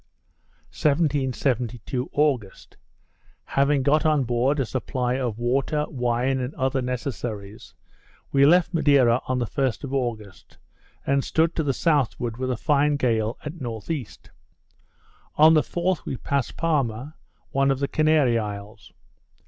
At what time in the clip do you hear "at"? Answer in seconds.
13.45-13.53